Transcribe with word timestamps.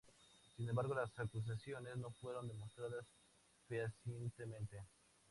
Sin 0.57 0.67
embargo 0.67 0.95
las 0.95 1.19
acusaciones 1.19 1.95
no 1.97 2.09
fueron 2.09 2.47
demostradas 2.47 3.05
fehacientemente. 3.67 4.79